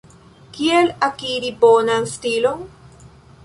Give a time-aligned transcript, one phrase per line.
[0.55, 2.69] Kiel akiri bonan stilon?